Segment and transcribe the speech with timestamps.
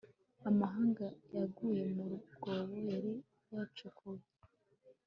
[0.49, 1.05] amahanga
[1.35, 2.03] yaguye mu
[2.35, 3.13] rwobo yari
[3.53, 4.25] yacukuye